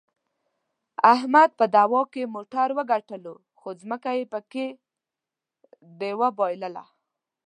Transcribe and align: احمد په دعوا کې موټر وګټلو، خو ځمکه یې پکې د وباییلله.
احمد 1.13 1.49
په 1.59 1.65
دعوا 1.75 2.01
کې 2.13 2.31
موټر 2.35 2.67
وګټلو، 2.77 3.35
خو 3.59 3.69
ځمکه 3.81 4.09
یې 4.17 4.23
پکې 4.33 4.67
د 5.99 6.01
وباییلله. 6.21 6.85